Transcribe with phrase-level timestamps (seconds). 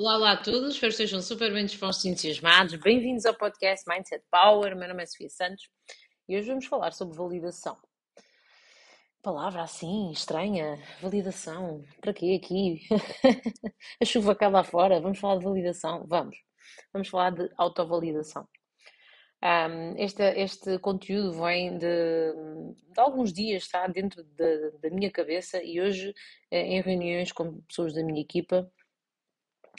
[0.00, 2.74] Olá, olá a todos, espero que estejam super bem dispostos e entusiasmados.
[2.76, 4.74] Bem-vindos ao podcast Mindset Power.
[4.74, 5.68] Meu nome é Sofia Santos
[6.26, 7.76] e hoje vamos falar sobre validação.
[9.22, 11.84] Palavra assim, estranha, validação.
[12.00, 12.80] Para quê aqui?
[14.00, 16.06] a chuva cai lá fora, vamos falar de validação?
[16.08, 16.38] Vamos.
[16.94, 18.48] Vamos falar de autovalidação.
[19.44, 22.32] Um, este, este conteúdo vem de,
[22.90, 26.14] de, alguns dias, está dentro de, da minha cabeça e hoje,
[26.50, 28.70] eh, em reuniões com pessoas da minha equipa,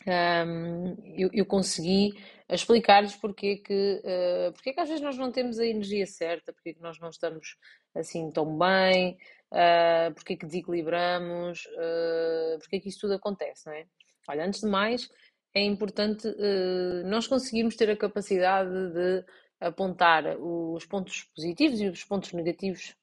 [0.08, 2.14] um, eu, eu, consegui
[2.50, 6.74] explicar-lhes porque que, uh, porque que às vezes nós não temos a energia certa, porque
[6.74, 7.56] que nós não estamos
[7.96, 9.18] assim tão bem,
[9.52, 13.86] uh, porque que desequilibramos, uh, porque que isso tudo acontece, não é?
[14.28, 15.10] Olha, antes de mais,
[15.54, 19.26] é importante uh, nós conseguirmos ter a capacidade de
[19.60, 22.96] apontar os pontos positivos e os pontos negativos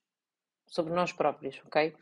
[0.67, 1.95] sobre nós próprios, ok?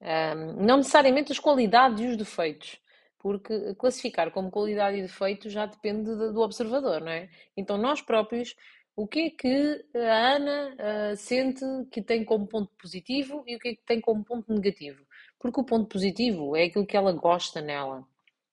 [0.00, 2.80] Um, não necessariamente as qualidades e os defeitos
[3.18, 7.28] porque classificar como qualidade e defeito já depende do observador, não é?
[7.56, 8.54] Então, nós próprios,
[8.96, 10.76] o que é que a Ana
[11.12, 14.52] uh, sente que tem como ponto positivo e o que é que tem como ponto
[14.52, 15.04] negativo?
[15.38, 18.06] Porque o ponto positivo é aquilo que ela gosta nela,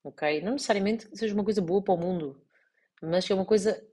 [0.04, 0.42] ok?
[0.42, 2.40] Não necessariamente seja uma coisa boa para o mundo,
[3.02, 3.84] mas é uma coisa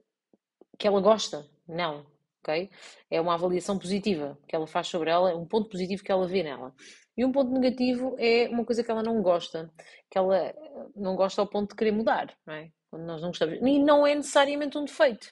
[0.77, 2.05] que ela gosta, não,
[2.41, 2.69] ok?
[3.09, 6.27] É uma avaliação positiva que ela faz sobre ela, é um ponto positivo que ela
[6.27, 6.73] vê nela.
[7.15, 9.71] E um ponto negativo é uma coisa que ela não gosta,
[10.09, 10.53] que ela
[10.95, 12.71] não gosta ao ponto de querer mudar, não é?
[12.89, 13.59] Quando nós não gostamos.
[13.61, 15.31] E não é necessariamente um defeito.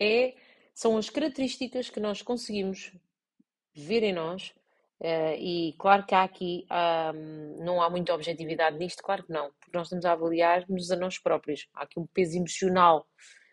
[0.00, 0.34] É,
[0.74, 2.92] são as características que nós conseguimos
[3.74, 4.54] ver em nós.
[5.00, 6.64] Uh, e claro que há aqui,
[7.14, 10.96] um, não há muita objetividade nisto, claro que não, porque nós estamos a avaliar-nos a
[10.96, 11.68] nós próprios.
[11.74, 13.04] Há aqui um peso emocional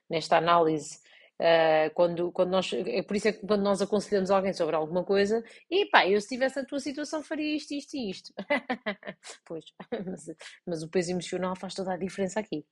[0.08, 1.00] nesta análise
[1.40, 5.06] Uh, quando, quando nós, é por isso é que quando nós aconselhamos alguém sobre alguma
[5.06, 8.34] coisa, e pá, eu se estivesse na tua situação faria isto, isto e isto.
[9.46, 9.64] pois,
[10.06, 10.26] mas,
[10.68, 12.66] mas, o peso emocional faz toda a diferença aqui.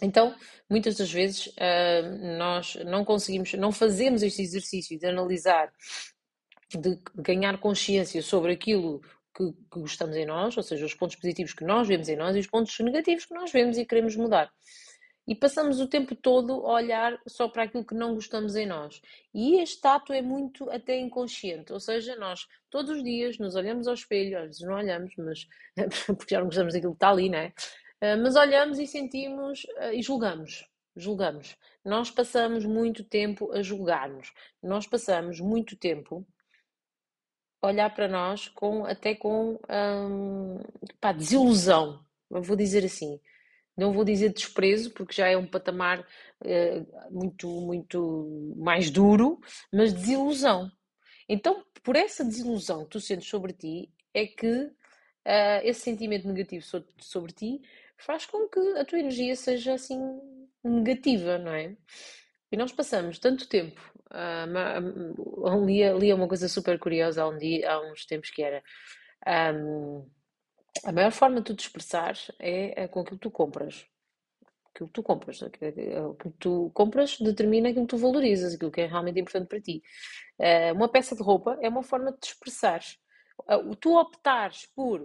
[0.00, 0.34] Então,
[0.70, 5.70] muitas das vezes uh, nós não conseguimos, não fazemos este exercício de analisar,
[6.70, 9.00] de ganhar consciência sobre aquilo
[9.36, 12.34] que, que gostamos em nós, ou seja, os pontos positivos que nós vemos em nós
[12.34, 14.50] e os pontos negativos que nós vemos e queremos mudar
[15.28, 19.02] e passamos o tempo todo a olhar só para aquilo que não gostamos em nós.
[19.34, 23.86] E este ato é muito até inconsciente, ou seja, nós todos os dias nos olhamos
[23.86, 25.46] ao espelho, às vezes não olhamos, mas
[26.06, 27.52] porque já não gostamos daquilo que está ali, não é?
[28.00, 30.66] Ah, mas olhamos e sentimos ah, e julgamos.
[30.96, 31.56] Julgamos.
[31.84, 34.32] Nós passamos muito tempo a julgar-nos.
[34.62, 36.26] Nós passamos muito tempo
[37.60, 40.58] a olhar para nós com até com hum,
[40.98, 42.02] pá, desilusão.
[42.30, 43.20] Vou dizer assim
[43.78, 49.40] não vou dizer desprezo, porque já é um patamar uh, muito, muito mais duro,
[49.72, 50.68] mas desilusão.
[51.28, 56.64] Então, por essa desilusão que tu sentes sobre ti, é que uh, esse sentimento negativo
[56.64, 57.62] sobre, sobre ti
[57.96, 59.98] faz com que a tua energia seja assim
[60.64, 61.76] negativa, não é?
[62.50, 63.80] E nós passamos tanto tempo.
[64.10, 68.42] Uh, um, lia, lia uma coisa super curiosa há, um dia, há uns tempos que
[68.42, 68.62] era.
[69.54, 70.08] Um,
[70.84, 73.86] a maior forma de tu te expressar é, é com aquilo que tu compras.
[74.70, 75.42] Aquilo que tu compras.
[75.42, 79.60] Aquilo que tu compras determina aquilo que tu valorizas, aquilo que é realmente importante para
[79.60, 79.82] ti.
[80.38, 82.80] Eh, uma peça de roupa é uma forma de te expressar.
[83.80, 85.00] Tu optares por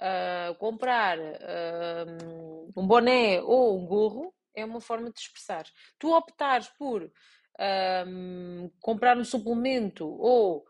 [0.00, 5.64] uh, comprar uh, um boné ou um gorro é uma forma de te expressar.
[5.98, 10.64] Tu optares por uh, comprar um suplemento ou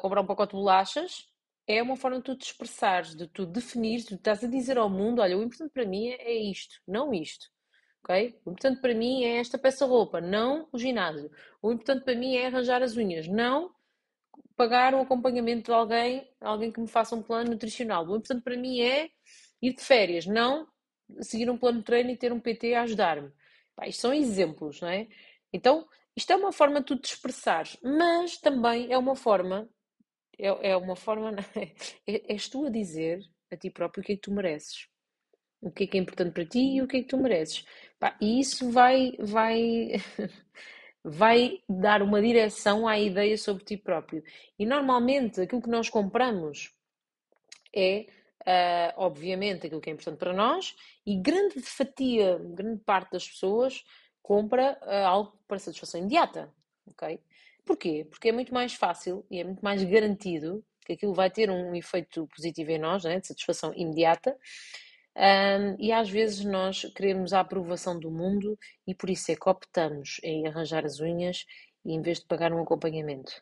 [0.00, 1.28] comprar um pacote de bolachas
[1.68, 4.78] é uma forma de tu te expressares, de tu definires, de tu estás a dizer
[4.78, 7.48] ao mundo: olha, o importante para mim é isto, não isto.
[8.02, 8.40] ok?
[8.44, 11.30] O importante para mim é esta peça roupa, não o ginásio.
[11.62, 13.70] O importante para mim é arranjar as unhas, não
[14.56, 18.06] pagar o acompanhamento de alguém, alguém que me faça um plano nutricional.
[18.06, 19.10] O importante para mim é
[19.62, 20.66] ir de férias, não
[21.20, 23.30] seguir um plano de treino e ter um PT a ajudar-me.
[23.86, 25.06] Isto são exemplos, não é?
[25.52, 25.86] Então,
[26.16, 29.68] isto é uma forma de tu te expressares, mas também é uma forma
[30.38, 31.32] é, é uma forma.
[32.06, 33.20] É, és tu a dizer
[33.50, 34.88] a ti próprio o que é que tu mereces.
[35.60, 37.66] O que é que é importante para ti e o que é que tu mereces.
[37.98, 39.90] Pá, e isso vai, vai,
[41.04, 44.22] vai dar uma direção à ideia sobre ti próprio.
[44.58, 46.72] E normalmente aquilo que nós compramos
[47.74, 48.06] é,
[48.42, 53.84] uh, obviamente, aquilo que é importante para nós, e grande fatia, grande parte das pessoas
[54.22, 56.52] compra uh, algo para satisfação imediata.
[56.86, 57.20] ok?
[57.68, 58.06] Porquê?
[58.08, 61.74] Porque é muito mais fácil e é muito mais garantido que aquilo vai ter um
[61.74, 64.34] efeito positivo em nós, né, de satisfação imediata.
[65.14, 69.46] Um, e às vezes nós queremos a aprovação do mundo e por isso é que
[69.46, 71.44] optamos em arranjar as unhas
[71.84, 73.32] e em vez de pagar um acompanhamento.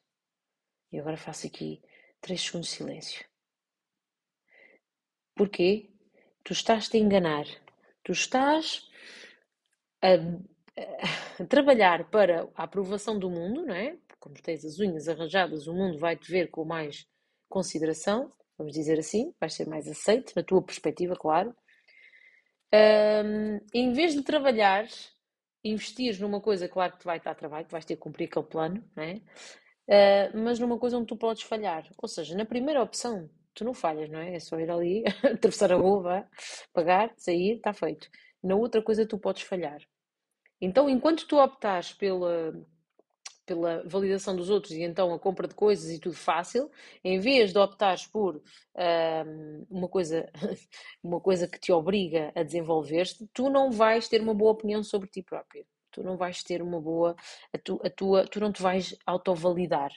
[0.90, 1.80] E agora faço aqui
[2.20, 3.24] três segundos de silêncio.
[5.36, 5.88] Porquê?
[6.42, 7.46] Tu estás-te a enganar.
[8.02, 8.90] Tu estás
[10.02, 10.14] a,
[11.40, 13.96] a trabalhar para a aprovação do mundo, não é?
[14.26, 17.06] Como tens as unhas arranjadas, o mundo vai-te ver com mais
[17.48, 18.28] consideração,
[18.58, 21.54] vamos dizer assim, vais ser mais aceite, na tua perspectiva, claro.
[22.74, 24.88] Um, em vez de trabalhar,
[25.62, 28.46] investir numa coisa, claro que te vai a trabalho, que vais ter que cumprir aquele
[28.46, 29.20] plano, não é?
[29.88, 31.88] Uh, mas numa coisa onde tu podes falhar.
[31.96, 34.34] Ou seja, na primeira opção, tu não falhas, não é?
[34.34, 36.28] É só ir ali, atravessar a rua,
[36.72, 38.10] pagar, sair, está feito.
[38.42, 39.80] Na outra coisa, tu podes falhar.
[40.60, 42.52] Então, enquanto tu optares pela,
[43.46, 46.70] pela validação dos outros e então a compra de coisas e tudo fácil,
[47.02, 48.42] em vez de optares por
[48.76, 50.28] um, uma, coisa,
[51.02, 55.08] uma coisa que te obriga a desenvolver-te, tu não vais ter uma boa opinião sobre
[55.08, 55.64] ti próprio.
[55.92, 57.16] Tu não vais ter uma boa.
[57.54, 59.90] A, tu, a tua, tu não te vais autovalidar.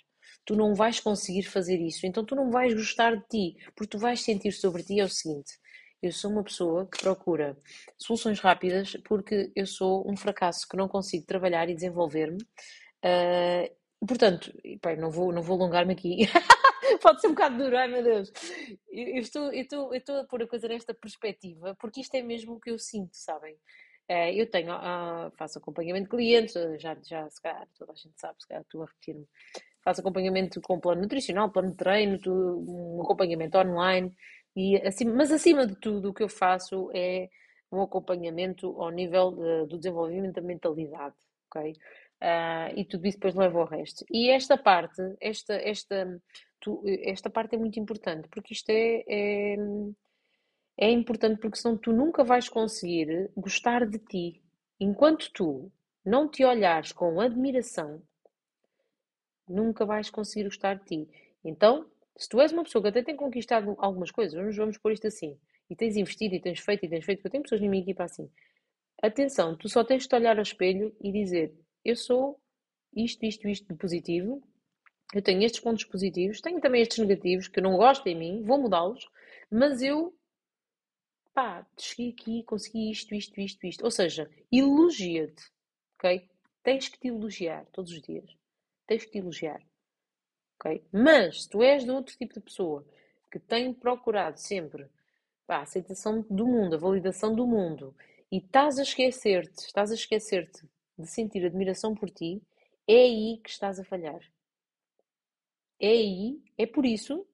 [0.46, 2.06] Tu não vais conseguir fazer isso.
[2.08, 3.58] Então tu não vais gostar de ti.
[3.76, 5.60] Porque tu vais sentir sobre ti é o seguinte:
[6.02, 7.58] eu sou uma pessoa que procura
[7.98, 12.40] soluções rápidas porque eu sou um fracasso que não consigo trabalhar e desenvolver-me.
[13.04, 14.52] Uh, portanto,
[14.98, 16.28] não vou, não vou alongar-me aqui.
[17.02, 18.32] Pode ser um bocado duro, ai meu Deus.
[18.90, 22.22] Eu, estou, eu, estou, eu estou a pôr a coisa nesta perspectiva porque isto é
[22.22, 23.56] mesmo o que eu sinto, sabem?
[24.10, 28.20] Uh, eu tenho, uh, faço acompanhamento de clientes, já, já se calhar, toda a gente
[28.20, 29.28] sabe, se calhar estou a repetir-me.
[29.84, 34.14] Faço acompanhamento com plano nutricional, plano de treino, um acompanhamento online.
[34.56, 37.30] E acima, mas acima de tudo, o que eu faço é
[37.72, 41.16] um acompanhamento ao nível de, do desenvolvimento da mentalidade,
[41.50, 41.72] ok?
[42.22, 44.06] Uh, e tudo isso depois leva ao resto.
[44.12, 46.22] E esta parte, esta, esta,
[46.60, 49.56] tu, esta parte é muito importante, porque isto é, é,
[50.78, 54.44] é importante porque senão tu nunca vais conseguir gostar de ti.
[54.80, 55.72] Enquanto tu
[56.06, 58.02] não te olhares com admiração,
[59.48, 61.10] nunca vais conseguir gostar de ti.
[61.44, 64.92] Então, se tu és uma pessoa que até tem conquistado algumas coisas, vamos, vamos pôr
[64.92, 67.62] isto assim, e tens investido e tens feito e tens feito, porque eu tenho pessoas
[67.62, 68.30] na minha equipa assim.
[69.02, 71.54] Atenção, tu só tens de te olhar ao espelho e dizer:
[71.84, 72.40] Eu sou
[72.94, 74.44] isto, isto, isto de positivo,
[75.14, 78.44] eu tenho estes pontos positivos, tenho também estes negativos que eu não gosto em mim,
[78.44, 79.08] vou mudá-los,
[79.50, 80.16] mas eu,
[81.34, 83.84] pá, cheguei aqui, consegui isto, isto, isto, isto.
[83.84, 85.44] Ou seja, elogia-te,
[85.98, 86.30] ok?
[86.64, 88.30] Tens que te elogiar todos os dias.
[88.86, 89.62] Tens que te elogiar
[90.60, 90.84] ok?
[90.92, 92.86] Mas, se tu és de outro tipo de pessoa
[93.32, 94.88] que tem procurado sempre
[95.48, 97.96] pá, a aceitação do mundo, a validação do mundo,
[98.32, 100.68] e estás a esquecer-te, estás a esquecer-te
[100.98, 102.42] de sentir admiração por ti,
[102.88, 104.20] é aí que estás a falhar.
[105.80, 107.26] É aí, é por isso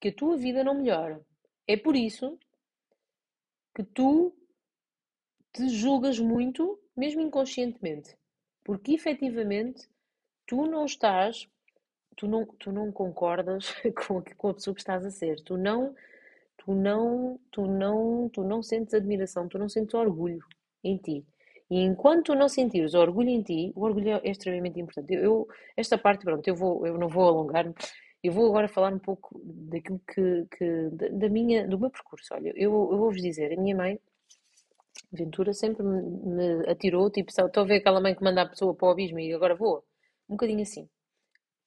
[0.00, 1.24] que a tua vida não melhora.
[1.66, 2.38] É por isso
[3.74, 4.34] que tu
[5.52, 8.16] te julgas muito, mesmo inconscientemente.
[8.64, 9.88] Porque efetivamente
[10.46, 11.48] tu não estás
[12.16, 13.72] tu não, tu não concordas
[14.06, 15.40] com com a pessoa que estás a ser.
[15.40, 15.94] Tu não,
[16.64, 20.40] tu não, tu não, tu não sentes admiração, tu não sentes orgulho
[20.84, 21.24] em ti.
[21.70, 25.14] E enquanto tu não sentires orgulho em ti, o orgulho é extremamente importante.
[25.14, 27.74] Eu, esta parte, pronto, eu, vou, eu não vou alongar-me,
[28.22, 32.34] eu vou agora falar um pouco daquilo que, que da minha, do meu percurso.
[32.34, 33.98] Olha, eu, eu vou-vos dizer, a minha mãe,
[35.12, 38.88] Ventura, sempre me, atirou, tipo, estou a ver aquela mãe que manda a pessoa para
[38.88, 39.82] o abismo e agora voa.
[40.28, 40.88] Um bocadinho assim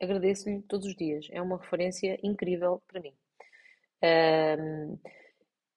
[0.02, 1.28] agradeço-lhe todos os dias.
[1.32, 3.14] É uma referência incrível para mim.
[4.06, 4.98] Um,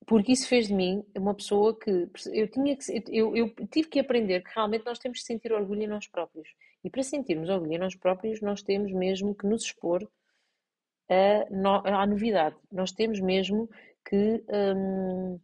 [0.06, 4.00] porque isso fez de mim uma pessoa que eu tinha que eu, eu tive que
[4.00, 6.48] aprender que realmente nós temos que sentir orgulho em nós próprios.
[6.82, 10.08] E para sentirmos orgulho em nós próprios, nós temos mesmo que nos expor
[11.10, 12.56] a, à novidade.
[12.72, 13.68] Nós temos mesmo
[14.08, 14.42] que
[14.76, 15.38] um,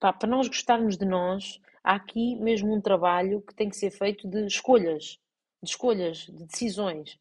[0.00, 3.90] pá, para nós gostarmos de nós, há aqui mesmo um trabalho que tem que ser
[3.90, 5.18] feito de escolhas,
[5.62, 7.18] de escolhas, de decisões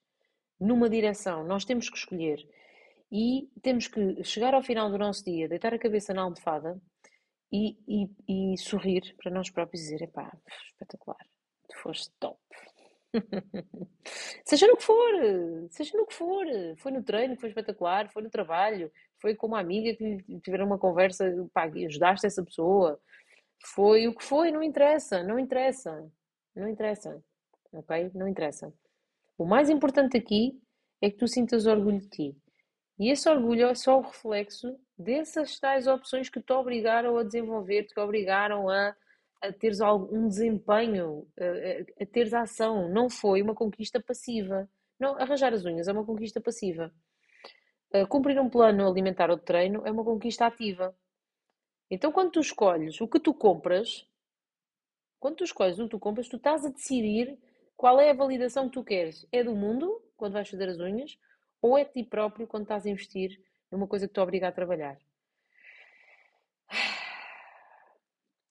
[0.60, 2.48] numa direção, nós temos que escolher
[3.14, 6.82] e temos que chegar ao final do nosso dia, deitar a cabeça na almofada
[7.52, 11.24] e, e, e sorrir para nós próprios e dizer: epá, espetacular,
[11.70, 12.40] tu foste top.
[14.44, 15.14] seja no que for,
[15.70, 18.92] seja no que for, foi no treino que foi espetacular, foi no trabalho,
[19.22, 23.00] foi com uma amiga que tiveram uma conversa, pá, ajudaste essa pessoa,
[23.64, 26.12] foi o que foi, não interessa, não interessa,
[26.56, 27.24] não interessa,
[27.72, 28.10] ok?
[28.16, 28.74] Não interessa.
[29.38, 30.60] O mais importante aqui
[31.00, 32.43] é que tu sintas orgulho de ti.
[33.00, 37.86] E esse orgulho é só o reflexo dessas tais opções que te obrigaram a desenvolver,
[37.86, 38.96] te obrigaram a,
[39.42, 42.88] a teres algum desempenho, a, a, teres ação.
[42.90, 44.70] Não foi uma conquista passiva.
[45.00, 46.94] Não, arranjar as unhas é uma conquista passiva.
[48.10, 50.96] cumprir um plano alimentar ou de treino é uma conquista ativa.
[51.90, 54.08] Então, quando tu escolhes o que tu compras,
[55.20, 57.38] quando tu escolhes o que tu compras, tu estás a decidir
[57.76, 59.28] qual é a validação que tu queres?
[59.32, 61.18] É do mundo, quando vais fazer as unhas,
[61.64, 63.40] ou é de ti próprio quando estás a investir
[63.72, 64.98] numa coisa que te obriga a trabalhar?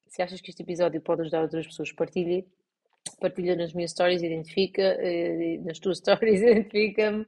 [0.07, 2.47] Se achas que este episódio pode ajudar outras pessoas, partilhe.
[3.21, 7.27] Partilha nas minhas stories, identifica, eh, nas tuas stories, identifica-me,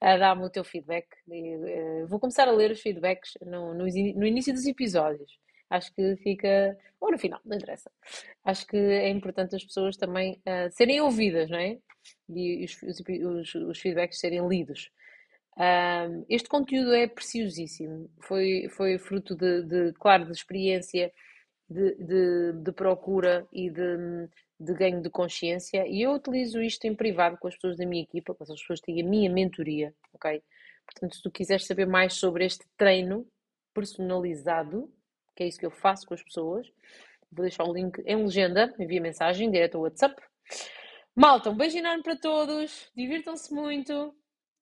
[0.00, 1.06] dá-me o teu feedback.
[1.30, 5.38] Eh, vou começar a ler os feedbacks no, início dos episódios.
[5.68, 6.78] Acho que fica.
[7.00, 7.90] Ou no final, não interessa.
[8.44, 11.78] Acho que é importante as pessoas também serem ouvidas, não é?
[12.30, 14.90] E os feedbacks serem lidos.
[15.58, 18.08] Um, este conteúdo é preciosíssimo.
[18.20, 21.12] Foi, foi fruto de, de claro, de experiência,
[21.68, 24.28] de, de, de procura e de,
[24.60, 25.86] de ganho de consciência.
[25.88, 28.80] E eu utilizo isto em privado com as pessoas da minha equipa, com as pessoas
[28.80, 30.40] que têm a minha mentoria, ok?
[30.86, 33.26] Portanto, se tu quiseres saber mais sobre este treino
[33.74, 34.90] personalizado,
[35.36, 36.66] que é isso que eu faço com as pessoas.
[37.30, 40.20] Vou deixar o link em legenda, envia mensagem direto ao WhatsApp.
[41.14, 44.14] Malta, um beijo enorme para todos, divirtam-se muito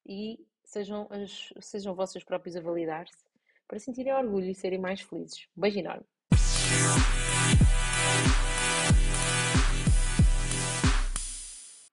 [0.06, 0.38] e
[0.76, 3.24] sejam, as, sejam vocês próprios a validar-se
[3.66, 5.48] para sentirem orgulho e serem mais felizes.
[5.56, 6.04] Um beijo enorme.